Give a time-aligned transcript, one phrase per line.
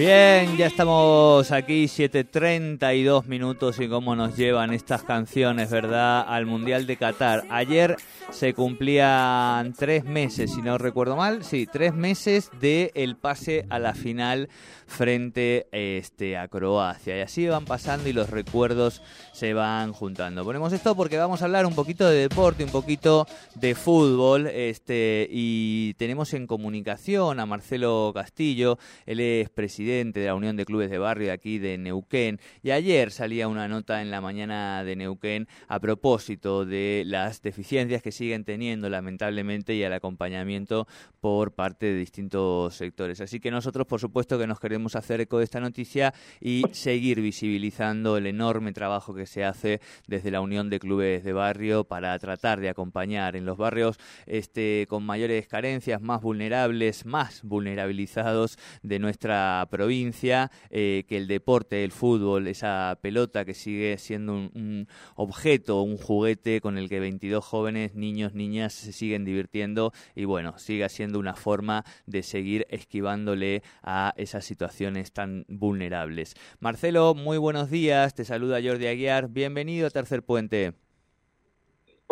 [0.00, 6.24] Bien, ya estamos aquí, 7.32 minutos y cómo nos llevan estas canciones, ¿verdad?
[6.26, 7.44] Al Mundial de Qatar.
[7.50, 7.98] Ayer
[8.30, 13.78] se cumplían tres meses, si no recuerdo mal, sí, tres meses de el pase a
[13.78, 14.48] la final
[14.86, 17.16] frente este, a Croacia.
[17.16, 20.44] Y así van pasando y los recuerdos se van juntando.
[20.44, 25.28] Ponemos esto porque vamos a hablar un poquito de deporte, un poquito de fútbol, este,
[25.30, 30.90] y tenemos en comunicación a Marcelo Castillo, él es presidente de la Unión de Clubes
[30.90, 34.96] de Barrio de aquí de Neuquén, y ayer salía una nota en la mañana de
[34.96, 40.86] Neuquén a propósito de las deficiencias que siguen teniendo lamentablemente y el acompañamiento
[41.20, 43.20] por parte de distintos sectores.
[43.20, 47.20] Así que nosotros, por supuesto, que nos queremos hacer eco de esta noticia y seguir
[47.20, 52.18] visibilizando el enorme trabajo que se hace desde la Unión de Clubes de Barrio para
[52.18, 58.98] tratar de acompañar en los barrios este, con mayores carencias, más vulnerables, más vulnerabilizados de
[58.98, 64.88] nuestra provincia, eh, que el deporte, el fútbol, esa pelota que sigue siendo un, un
[65.16, 70.58] objeto, un juguete con el que 22 jóvenes, niños, niñas se siguen divirtiendo y bueno,
[70.58, 76.34] sigue siendo una forma de seguir esquivándole a esa situación tan vulnerables.
[76.58, 80.89] Marcelo, muy buenos días, te saluda Jordi Aguiar, bienvenido a Tercer Puente.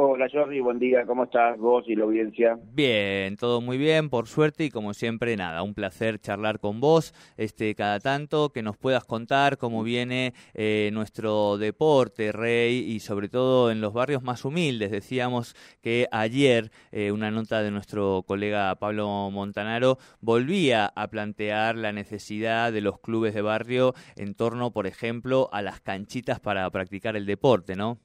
[0.00, 2.56] Hola Jordi, buen día, ¿cómo estás vos y la audiencia?
[2.72, 7.12] Bien, todo muy bien, por suerte y como siempre, nada, un placer charlar con vos
[7.36, 13.28] este cada tanto, que nos puedas contar cómo viene eh, nuestro deporte, Rey, y sobre
[13.28, 14.92] todo en los barrios más humildes.
[14.92, 21.91] Decíamos que ayer eh, una nota de nuestro colega Pablo Montanaro volvía a plantear la
[21.91, 27.16] necesidad de los clubes de barrio en torno, por ejemplo, a las canchitas para practicar
[27.16, 27.98] el deporte, ¿no?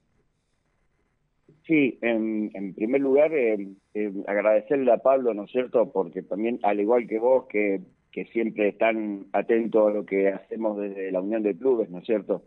[1.66, 5.92] Sí, en, primer lugar, eh, eh, agradecerle a Pablo, ¿no es cierto?
[5.92, 7.80] Porque también, al igual que vos, que,
[8.12, 12.06] que siempre están atentos a lo que hacemos desde la Unión de Clubes, ¿no es
[12.06, 12.44] cierto?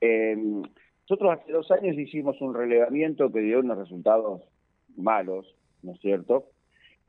[0.00, 4.42] Eh, nosotros hace dos años hicimos un relevamiento que dio unos resultados
[4.96, 6.46] malos, ¿no es cierto?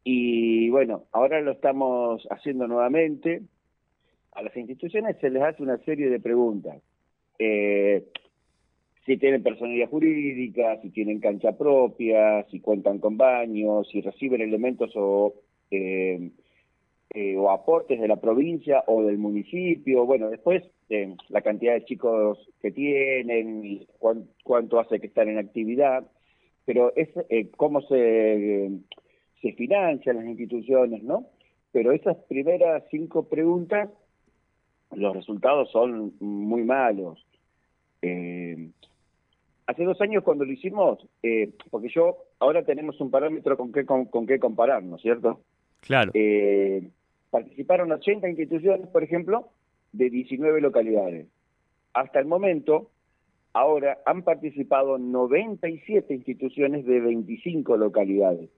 [0.03, 3.43] Y bueno, ahora lo estamos haciendo nuevamente.
[4.31, 6.81] A las instituciones se les hace una serie de preguntas.
[7.37, 8.07] Eh,
[9.05, 14.91] si tienen personalidad jurídica, si tienen cancha propia, si cuentan con baños, si reciben elementos
[14.95, 15.33] o,
[15.71, 16.31] eh,
[17.13, 20.05] eh, o aportes de la provincia o del municipio.
[20.05, 23.87] Bueno, después eh, la cantidad de chicos que tienen,
[24.43, 26.05] cuánto hace que están en actividad,
[26.65, 27.09] pero es
[27.57, 28.69] cómo se,
[29.41, 31.25] se financian las instituciones, ¿no?
[31.71, 33.89] Pero esas primeras cinco preguntas,
[34.91, 37.25] los resultados son muy malos.
[38.01, 38.69] Eh,
[39.71, 43.85] hace dos años cuando lo hicimos, eh, porque yo, ahora tenemos un parámetro con qué,
[43.85, 45.41] con, qué comparar, ¿no es cierto?
[45.79, 46.11] Claro.
[46.13, 46.89] Eh,
[47.29, 49.49] participaron 80 instituciones, por ejemplo,
[49.93, 51.27] de 19 localidades.
[51.93, 52.91] Hasta el momento,
[53.53, 58.49] ahora han participado 97 instituciones de 25 localidades.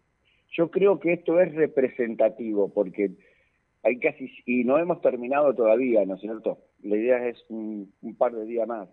[0.52, 3.12] Yo creo que esto es representativo porque
[3.84, 6.60] hay casi, y no hemos terminado todavía, ¿no es cierto?
[6.82, 8.90] La idea es un par de días más.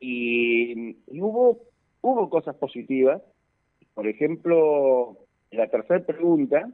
[0.00, 1.60] Y, hubo,
[2.00, 3.22] hubo cosas positivas.
[3.94, 5.18] Por ejemplo,
[5.50, 6.70] la tercera pregunta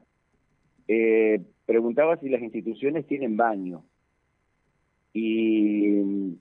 [0.88, 3.84] eh, preguntaba si las instituciones tienen baño.
[5.14, 6.38] Y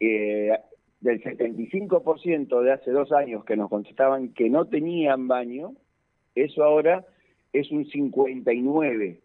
[0.00, 0.58] eh,
[1.00, 5.74] del 75% de hace dos años que nos contestaban que no tenían baño,
[6.34, 7.04] eso ahora
[7.52, 9.20] es un 59.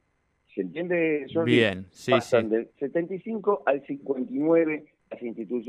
[0.54, 1.28] ¿Se entiende?
[1.46, 2.38] Bien, sí, sí.
[2.44, 4.86] Del 75 al 59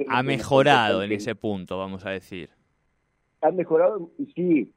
[0.08, 2.50] ha mejorado en ese punto, vamos a decir.
[3.40, 4.70] Ha mejorado, sí,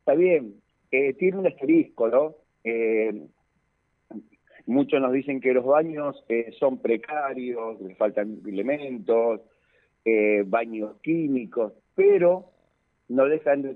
[0.00, 0.54] está bien.
[0.90, 2.34] Eh, tiene un asterisco, ¿no?
[2.64, 3.26] Eh,
[4.66, 9.40] muchos nos dicen que los baños eh, son precarios, les faltan elementos,
[10.46, 12.50] baños químicos, pero
[13.08, 13.74] no dejan de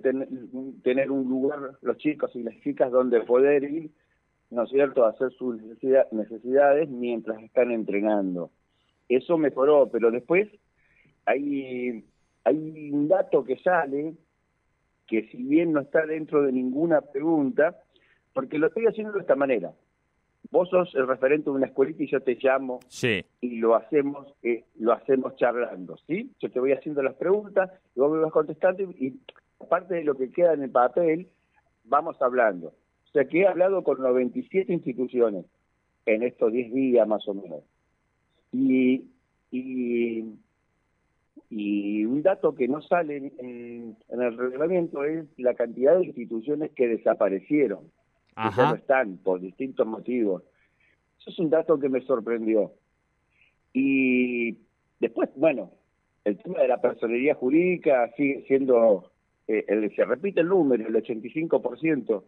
[0.82, 3.90] tener un lugar los chicos y las chicas donde poder ir
[4.52, 5.60] ¿no es cierto?, hacer sus
[6.12, 8.50] necesidades mientras están entrenando.
[9.08, 10.49] Eso mejoró, pero después
[11.25, 12.04] hay,
[12.44, 14.14] hay un dato que sale
[15.06, 17.78] que si bien no está dentro de ninguna pregunta,
[18.34, 19.72] porque lo estoy haciendo de esta manera.
[20.50, 23.25] Vos sos el referente de una escuelita y yo te llamo sí.
[23.40, 26.31] y lo hacemos eh, lo hacemos charlando, ¿sí?
[26.40, 29.20] Yo te voy haciendo las preguntas y vos me vas contestando y, y
[29.60, 31.28] aparte de lo que queda en el papel,
[31.84, 32.75] vamos hablando.
[33.12, 35.44] O sea que he hablado con 97 instituciones
[36.06, 37.61] en estos 10 días más o menos.
[38.53, 39.05] Y,
[39.50, 40.25] y,
[41.50, 46.70] y un dato que no sale en, en el reglamento es la cantidad de instituciones
[46.73, 47.91] que desaparecieron
[48.35, 50.43] que ya no están por distintos motivos.
[51.20, 52.73] Eso es un dato que me sorprendió.
[53.73, 54.58] Y
[55.00, 55.70] después, bueno,
[56.25, 59.11] el tema de la personería jurídica sigue siendo,
[59.47, 62.25] eh, el, se repite el número, el 85%.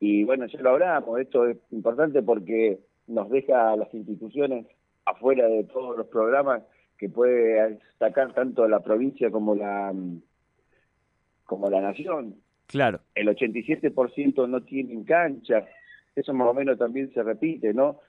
[0.00, 4.66] Y bueno, ya lo hablamos, esto es importante porque nos deja a las instituciones
[5.04, 6.62] afuera de todos los programas
[6.98, 9.94] que puede destacar tanto la provincia como la
[11.44, 12.36] como la nación.
[12.66, 13.00] Claro.
[13.14, 15.66] El 87% no tienen cancha.
[16.14, 18.00] Eso más o menos también se repite, ¿no?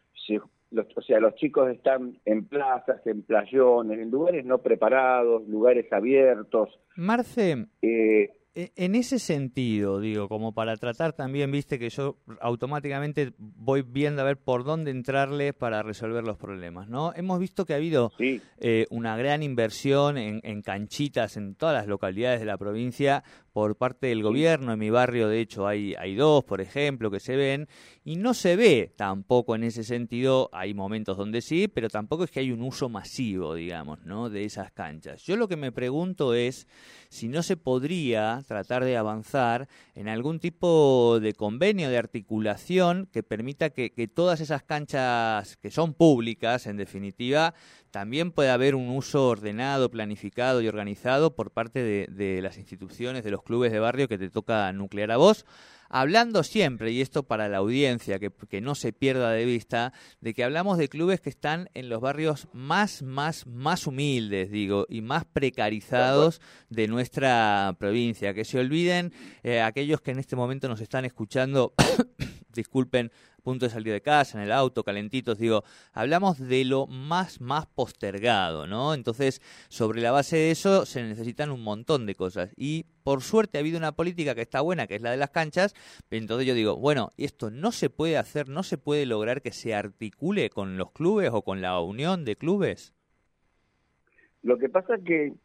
[0.95, 6.77] o sea, los chicos están en plazas, en playones, en lugares no preparados, lugares abiertos.
[6.95, 13.83] Marce, eh, en ese sentido, digo, como para tratar también, viste que yo automáticamente voy
[13.83, 17.13] viendo a ver por dónde entrarle para resolver los problemas, ¿no?
[17.15, 21.87] Hemos visto que ha habido eh, una gran inversión en, en, canchitas en todas las
[21.87, 23.23] localidades de la provincia
[23.53, 24.73] por parte del gobierno.
[24.73, 27.67] En mi barrio, de hecho, hay, hay dos, por ejemplo, que se ven,
[28.03, 32.31] y no se ve tampoco en ese sentido, hay momentos donde sí, pero tampoco es
[32.31, 34.29] que hay un uso masivo, digamos, ¿no?
[34.29, 35.23] de esas canchas.
[35.23, 36.67] Yo lo que me pregunto es
[37.09, 43.23] si no se podría tratar de avanzar en algún tipo de convenio, de articulación que
[43.23, 47.53] permita que, que todas esas canchas que son públicas, en definitiva,
[47.91, 53.23] también puede haber un uso ordenado, planificado y organizado por parte de, de, las instituciones,
[53.23, 55.45] de los clubes de barrio que te toca nuclear a vos.
[55.89, 60.33] Hablando siempre, y esto para la audiencia, que, que no se pierda de vista, de
[60.33, 65.01] que hablamos de clubes que están en los barrios más, más, más humildes, digo, y
[65.01, 68.33] más precarizados de nuestra provincia.
[68.33, 69.13] Que se olviden
[69.43, 71.73] eh, aquellos que en este momento nos están escuchando,
[72.53, 73.11] disculpen,
[73.47, 75.63] punto de salir de casa, en el auto, calentitos, digo,
[75.93, 78.93] hablamos de lo más, más postergado, ¿no?
[78.93, 82.53] Entonces, sobre la base de eso se necesitan un montón de cosas.
[82.57, 85.29] Y por suerte ha habido una política que está buena, que es la de las
[85.29, 85.75] canchas,
[86.11, 89.73] entonces yo digo, bueno, esto no se puede hacer, no se puede lograr que se
[89.73, 92.93] articule con los clubes o con la unión de clubes.
[94.43, 95.35] Lo que pasa que,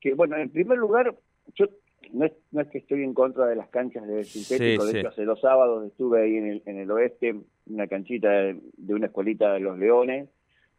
[0.00, 1.16] que bueno, en primer lugar,
[1.56, 1.66] yo
[2.12, 4.92] no es, no es que estoy en contra de las canchas de sintético, Sí, de
[4.92, 4.98] sí.
[4.98, 7.34] hecho hace dos sábados estuve ahí en el, en el oeste,
[7.66, 10.28] una canchita de, de una escuelita de los Leones,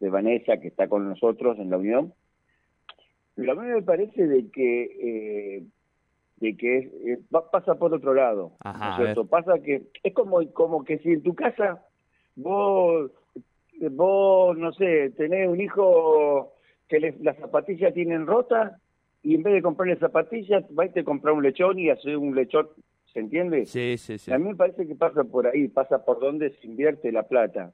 [0.00, 2.12] de Vanessa, que está con nosotros en la Unión.
[3.38, 4.82] A mí me parece de que
[5.58, 5.62] eh,
[6.36, 7.18] de que es- eh,
[7.52, 8.52] pasa por otro lado.
[8.60, 9.26] Ajá, ¿no es cierto?
[9.26, 11.86] Pasa que es como, como que si en tu casa
[12.34, 13.10] vos,
[13.92, 16.52] vos no sé, tenés un hijo
[16.88, 18.72] que le- las zapatillas tienen rotas
[19.22, 22.68] y en vez de comprarle zapatillas, vais a comprar un lechón y hacer un lechón,
[23.12, 23.66] ¿se entiende?
[23.66, 24.32] Sí, sí, sí.
[24.32, 27.72] A mí me parece que pasa por ahí, pasa por donde se invierte la plata,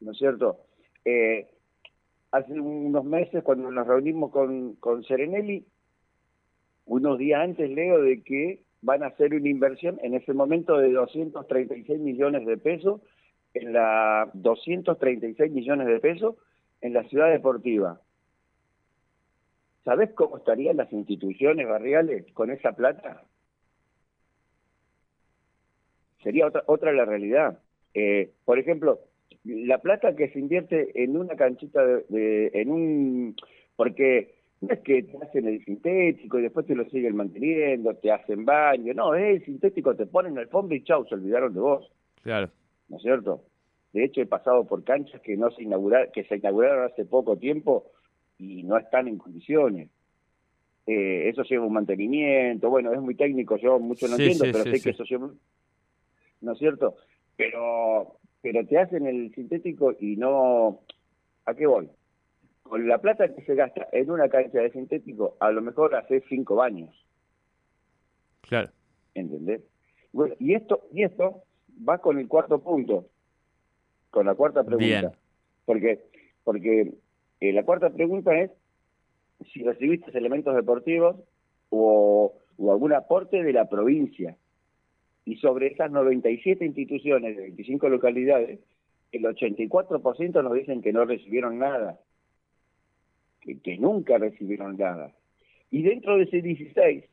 [0.00, 0.60] ¿no es cierto?
[1.04, 1.48] Eh,
[2.32, 5.64] hace unos meses, cuando nos reunimos con, con Serenelli,
[6.84, 10.92] unos días antes leo de que van a hacer una inversión en ese momento de
[10.92, 13.00] 236 millones de pesos,
[13.54, 16.36] en la 236 millones de pesos
[16.80, 18.00] en la ciudad deportiva.
[19.88, 23.22] ¿Sabés cómo estarían las instituciones barriales con esa plata?
[26.22, 27.58] Sería otra, otra la realidad.
[27.94, 28.98] Eh, por ejemplo,
[29.44, 33.36] la plata que se invierte en una canchita de, de- en un
[33.76, 38.12] porque no es que te hacen el sintético y después te lo siguen manteniendo, te
[38.12, 41.90] hacen baño, no, es el sintético, te ponen alfombra y chau, se olvidaron de vos,
[42.22, 42.50] Claro.
[42.90, 43.42] ¿no es cierto?
[43.94, 47.38] De hecho he pasado por canchas que no se inauguraron, que se inauguraron hace poco
[47.38, 47.90] tiempo
[48.38, 49.90] y no están en condiciones.
[50.86, 54.52] Eh, eso lleva un mantenimiento, bueno, es muy técnico, yo mucho no Sí, entiendo, sí,
[54.52, 55.30] pero sí, sé que eso lleva,
[56.40, 56.96] ¿no es cierto?
[57.36, 60.80] Pero, pero te hacen el sintético y no,
[61.44, 61.90] ¿a qué voy?
[62.62, 66.22] Con la plata que se gasta en una cancha de sintético, a lo mejor hace
[66.28, 66.94] cinco baños,
[68.42, 68.70] Claro.
[69.14, 69.60] ¿entendés?
[70.12, 71.42] Bueno, y esto, y esto
[71.86, 73.06] va con el cuarto punto,
[74.10, 74.86] con la cuarta pregunta.
[74.86, 75.10] Bien.
[75.66, 76.00] Porque,
[76.44, 76.94] porque
[77.40, 78.50] eh, la cuarta pregunta es
[79.52, 81.16] si recibiste elementos deportivos
[81.70, 84.36] o, algún aporte de la provincia.
[85.24, 88.60] Y sobre esas 97 instituciones de 25 localidades,
[89.12, 92.00] el 84% nos dicen que no recibieron nada,
[93.40, 95.12] que, que nunca recibieron nada.
[95.70, 97.04] Y dentro de ese 16,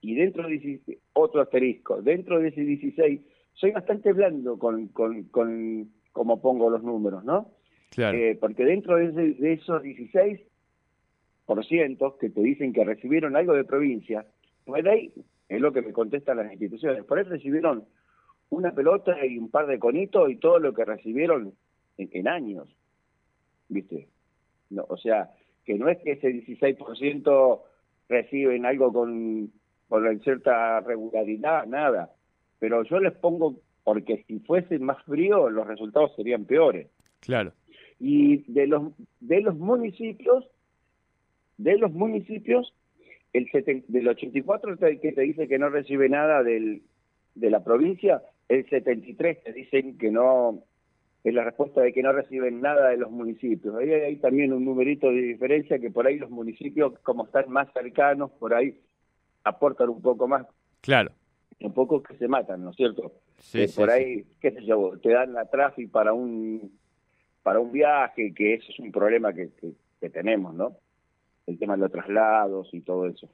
[0.00, 3.20] y dentro de ese, otro asterisco, dentro de ese 16,
[3.54, 7.50] soy bastante blando con, con, con cómo pongo los números, ¿no?
[7.94, 8.16] Claro.
[8.18, 9.82] Eh, porque dentro de, ese- de esos
[11.46, 14.24] 16% que te dicen que recibieron algo de provincia,
[14.64, 15.12] por ahí
[15.48, 17.84] es lo que me contestan las instituciones, por ahí recibieron
[18.50, 21.52] una pelota y un par de conitos y todo lo que recibieron
[21.98, 22.68] en, en años,
[23.68, 24.08] ¿viste?
[24.70, 25.30] No, o sea,
[25.64, 27.60] que no es que ese 16%
[28.08, 29.50] reciben algo con,
[29.88, 32.10] con cierta regularidad, nada,
[32.58, 36.88] pero yo les pongo, porque si fuese más frío los resultados serían peores
[37.20, 37.52] Claro.
[38.04, 38.82] Y de los
[39.20, 40.44] de los municipios
[41.56, 42.74] de los municipios
[43.32, 46.82] el seten- del 84 te- que te dice que no recibe nada del
[47.36, 50.64] de la provincia el 73 te dicen que no
[51.22, 54.64] es la respuesta de que no reciben nada de los municipios ahí hay también un
[54.64, 58.80] numerito de diferencia que por ahí los municipios como están más cercanos por ahí
[59.44, 60.44] aportan un poco más
[60.80, 61.12] Claro.
[61.60, 63.12] un poco que se matan, ¿no es cierto?
[63.38, 63.94] Sí, Eh, sí, por sí.
[63.96, 66.76] ahí, qué sé yo, te dan la tráfico para un
[67.42, 70.76] para un viaje, que eso es un problema que, que, que tenemos, ¿no?
[71.46, 73.28] El tema de los traslados y todo eso.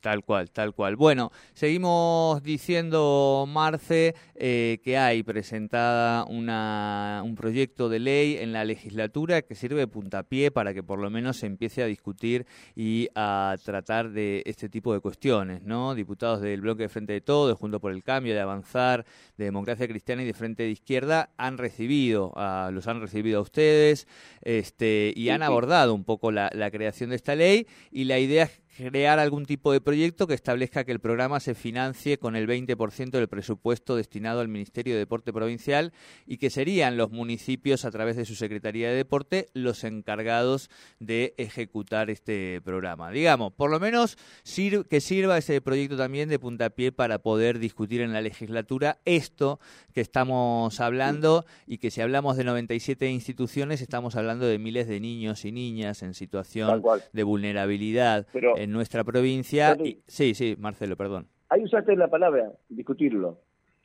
[0.00, 0.94] Tal cual, tal cual.
[0.94, 8.64] Bueno, seguimos diciendo, Marce, eh, que hay presentada una, un proyecto de ley en la
[8.64, 13.08] legislatura que sirve de puntapié para que por lo menos se empiece a discutir y
[13.16, 15.96] a tratar de este tipo de cuestiones, ¿no?
[15.96, 19.04] Diputados del bloque de Frente de Todo, de Junto por el Cambio, de Avanzar,
[19.36, 23.42] de Democracia Cristiana y de Frente de Izquierda han recibido, a, los han recibido a
[23.42, 24.06] ustedes
[24.42, 28.44] este, y han abordado un poco la, la creación de esta ley y la idea
[28.44, 32.46] es crear algún tipo de proyecto que establezca que el programa se financie con el
[32.46, 35.92] 20% del presupuesto destinado al Ministerio de Deporte Provincial
[36.26, 40.70] y que serían los municipios a través de su Secretaría de Deporte los encargados
[41.00, 43.10] de ejecutar este programa.
[43.10, 48.00] Digamos, por lo menos sir- que sirva ese proyecto también de puntapié para poder discutir
[48.00, 49.58] en la legislatura esto
[49.92, 55.00] que estamos hablando y que si hablamos de 97 instituciones estamos hablando de miles de
[55.00, 56.80] niños y niñas en situación
[57.12, 59.76] de vulnerabilidad Pero- en nuestra provincia.
[59.82, 61.26] Y- sí, sí, Marcelo, perdón.
[61.48, 63.38] Ahí usaste la palabra, discutirlo.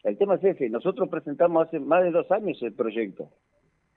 [0.03, 3.29] El tema es ese, nosotros presentamos hace más de dos años el proyecto.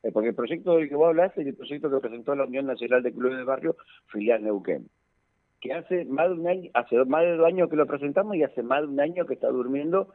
[0.02, 2.66] Eh, porque el proyecto del que vos hablaste es el proyecto que presentó la Unión
[2.66, 3.76] Nacional de Clubes de Barrio,
[4.06, 4.88] filial Neuquén.
[5.60, 8.44] Que hace más de un año, hace más de dos años que lo presentamos y
[8.44, 10.12] hace más de un año que está durmiendo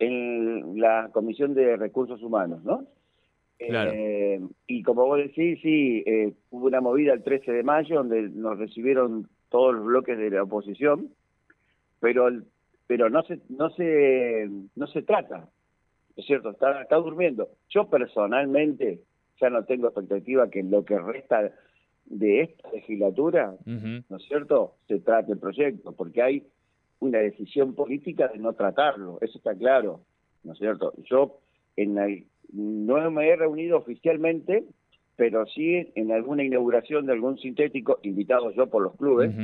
[0.00, 2.84] en la Comisión de Recursos Humanos, ¿no?
[3.58, 3.90] Claro.
[3.92, 8.22] Eh, y como vos decís, sí, eh, hubo una movida el 13 de mayo donde
[8.22, 11.08] nos recibieron todos los bloques de la oposición,
[12.00, 12.28] pero
[12.86, 15.48] pero no se no se no se trata,
[16.16, 17.48] es cierto, está está durmiendo.
[17.68, 19.00] Yo personalmente
[19.40, 21.52] ya no tengo expectativa que lo que resta
[22.06, 23.54] de esta legislatura.
[24.08, 26.46] ¿no es cierto?, se trate el proyecto, porque hay
[27.00, 30.00] una decisión política de no tratarlo, eso está claro,
[30.42, 30.94] ¿no es cierto?
[31.04, 31.38] Yo
[31.76, 32.08] en la-
[32.52, 34.64] no me he reunido oficialmente,
[35.18, 39.34] pero sí en alguna inauguración de algún sintético, invitado yo por los clubes,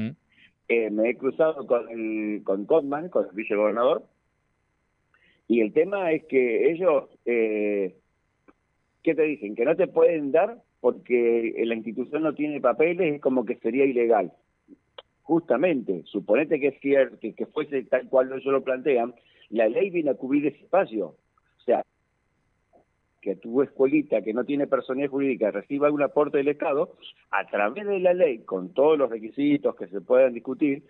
[0.69, 4.05] eh, me he cruzado con el, con Cotman, con el vicegobernador,
[5.49, 7.97] y el tema es que ellos, eh,
[9.03, 9.57] ¿qué te dicen?
[9.57, 13.85] Que no te pueden dar porque la institución no tiene papeles, es como que sería
[13.85, 14.33] ilegal.
[15.23, 19.13] Justamente, suponete que es cierto, que, que fuese tal cual ellos lo plantean,
[19.51, 21.17] la ley viene a cubrir ese espacio.
[23.25, 26.95] Que tu escuelita que no tiene personalidad jurídica reciba un aporte del Estado,
[27.31, 30.83] a través de la ley, con todos los requisitos que se puedan discutir,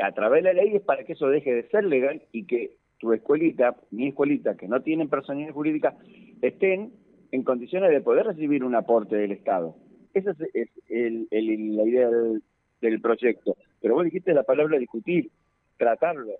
[0.00, 2.76] a través de la ley es para que eso deje de ser legal y que
[3.00, 5.96] tu escuelita, mi escuelita, que no tienen personalidad jurídica,
[6.42, 6.92] estén
[7.32, 9.74] en condiciones de poder recibir un aporte del Estado.
[10.14, 12.40] Esa es, es el- el- la idea del,
[12.80, 13.56] del proyecto.
[13.82, 15.28] Pero vos dijiste la palabra discutir,
[15.76, 16.30] tratarlo.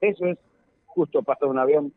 [0.00, 0.38] Eso es
[0.86, 1.92] justo pasar un avión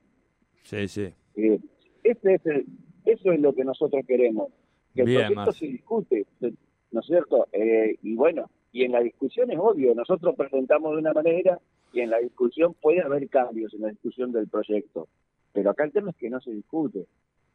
[0.64, 1.14] Sí, sí.
[1.38, 1.58] eh,
[2.04, 2.66] ese es el-
[3.06, 4.52] eso es lo que nosotros queremos,
[4.94, 5.60] que el Bien, proyecto Marce.
[5.60, 6.26] se discute,
[6.92, 7.48] ¿no es cierto?
[7.52, 11.60] Eh, y bueno, y en la discusión es obvio, nosotros presentamos de una manera
[11.94, 15.08] y en la discusión puede haber cambios en la discusión del proyecto,
[15.54, 17.06] pero acá el tema es que no se discute.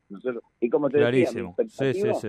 [0.09, 0.43] ¿no es cierto?
[0.61, 1.55] Y como te Clarísimo.
[1.59, 2.29] decía, mi Sí, sí, sí.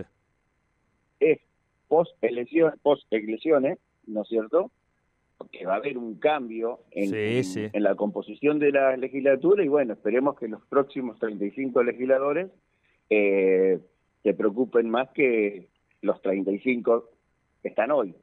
[1.19, 1.39] es
[1.87, 4.71] post elecciones, post elecciones, ¿no es cierto?
[5.51, 7.67] Que va a haber un cambio en, Sí, en- sí.
[7.71, 12.49] en la composición de la legislatura y bueno, esperemos que los próximos 35 legisladores
[13.09, 13.79] eh,
[14.23, 15.67] se preocupen más que
[16.01, 17.09] los 35
[17.61, 18.15] que están hoy.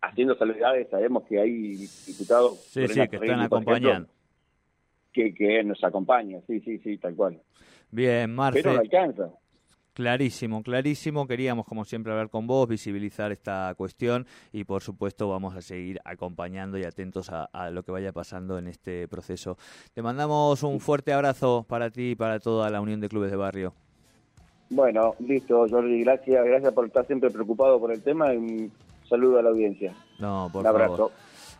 [0.00, 1.74] Haciendo salvedades, sabemos que hay
[2.06, 4.08] diputados Sí, Lorena sí, que están acompañando.
[5.12, 7.40] que, que nos acompaña, sí, sí, sí, tal cual.
[7.90, 8.60] Bien, Marce.
[8.62, 9.30] Pero no alcanza.
[9.94, 11.26] Clarísimo, clarísimo.
[11.26, 16.00] Queríamos, como siempre, hablar con vos, visibilizar esta cuestión y, por supuesto, vamos a seguir
[16.04, 19.58] acompañando y atentos a, lo que vaya pasando en este proceso.
[19.92, 23.36] Te mandamos un fuerte abrazo para ti y para toda la Unión de Clubes de
[23.36, 23.74] Barrio.
[24.70, 26.02] Bueno, listo, Jordi.
[26.02, 28.72] Gracias, gracias por estar siempre preocupado por el tema y un
[29.06, 29.92] saludo a la audiencia.
[30.18, 31.12] No, por un abrazo.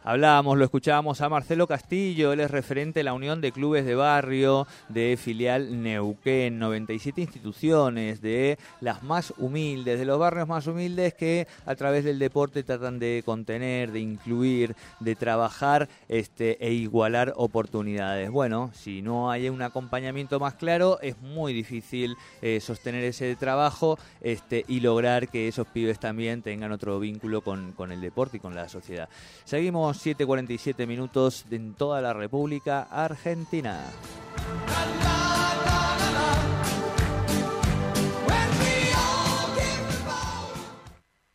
[0.05, 3.95] Hablábamos, lo escuchábamos a Marcelo Castillo, él es referente de la Unión de Clubes de
[3.95, 11.15] Barrio de filial Neuquén, 97 instituciones de las más humildes, de los barrios más humildes
[11.15, 17.33] que a través del deporte tratan de contener, de incluir, de trabajar este, e igualar
[17.37, 18.29] oportunidades.
[18.29, 24.01] Bueno, si no hay un acompañamiento más claro, es muy difícil eh, sostener ese trabajo
[24.21, 28.41] este, y lograr que esos pibes también tengan otro vínculo con, con el deporte y
[28.41, 29.09] con la sociedad.
[29.45, 33.81] Seguimos 7.47 minutos en toda la República Argentina.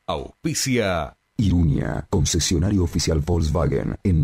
[0.08, 4.24] Auspicia Iruña, concesionario oficial Volkswagen en